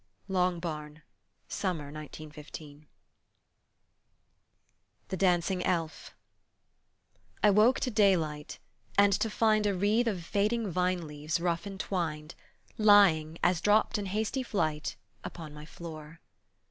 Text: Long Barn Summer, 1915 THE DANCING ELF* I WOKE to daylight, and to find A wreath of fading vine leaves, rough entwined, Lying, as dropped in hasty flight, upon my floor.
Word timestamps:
Long 0.27 0.59
Barn 0.59 1.03
Summer, 1.47 1.91
1915 1.91 2.87
THE 5.09 5.17
DANCING 5.17 5.63
ELF* 5.63 6.15
I 7.43 7.51
WOKE 7.51 7.79
to 7.81 7.91
daylight, 7.91 8.57
and 8.97 9.13
to 9.13 9.29
find 9.29 9.67
A 9.67 9.75
wreath 9.75 10.07
of 10.07 10.25
fading 10.25 10.71
vine 10.71 11.05
leaves, 11.07 11.39
rough 11.39 11.67
entwined, 11.67 12.33
Lying, 12.79 13.37
as 13.43 13.61
dropped 13.61 13.99
in 13.99 14.07
hasty 14.07 14.41
flight, 14.41 14.95
upon 15.23 15.53
my 15.53 15.67
floor. 15.67 16.19